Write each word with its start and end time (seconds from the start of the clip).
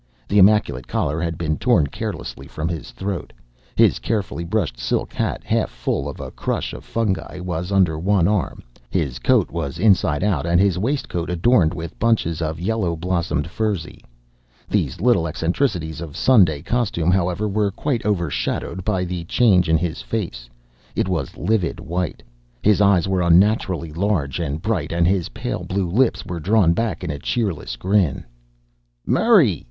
The 0.27 0.39
immaculate 0.39 0.87
collar 0.87 1.21
had 1.21 1.37
been 1.37 1.59
torn 1.59 1.85
carelessly 1.85 2.47
from 2.47 2.67
his 2.67 2.89
throat. 2.89 3.31
His 3.75 3.99
carefully 3.99 4.43
brushed 4.43 4.79
silk 4.79 5.13
hat, 5.13 5.43
half 5.43 5.69
full 5.69 6.09
of 6.09 6.19
a 6.19 6.31
crush 6.31 6.73
of 6.73 6.83
fungi, 6.83 7.39
was 7.39 7.71
under 7.71 7.99
one 7.99 8.27
arm; 8.27 8.63
his 8.89 9.19
coat 9.19 9.51
was 9.51 9.77
inside 9.77 10.23
out, 10.23 10.43
and 10.47 10.59
his 10.59 10.79
waistcoat 10.79 11.29
adorned 11.29 11.75
with 11.75 11.99
bunches 11.99 12.41
of 12.41 12.59
yellow 12.59 12.95
blossomed 12.95 13.45
furze. 13.47 13.85
These 14.67 14.99
little 15.01 15.27
eccentricities 15.27 16.01
of 16.01 16.17
Sunday 16.17 16.63
costume, 16.63 17.11
however, 17.11 17.47
were 17.47 17.69
quite 17.69 18.03
overshadowed 18.03 18.83
by 18.83 19.05
the 19.05 19.23
change 19.25 19.69
in 19.69 19.77
his 19.77 20.01
face; 20.01 20.49
it 20.95 21.07
was 21.07 21.37
livid 21.37 21.79
white, 21.79 22.23
his 22.63 22.81
eyes 22.81 23.07
were 23.07 23.21
unnaturally 23.21 23.93
large 23.93 24.39
and 24.39 24.63
bright, 24.63 24.91
and 24.91 25.07
his 25.07 25.29
pale 25.29 25.63
blue 25.63 25.87
lips 25.91 26.25
were 26.25 26.39
drawn 26.39 26.73
back 26.73 27.03
in 27.03 27.11
a 27.11 27.19
cheerless 27.19 27.75
grin. 27.75 28.23
"Merry!" 29.05 29.59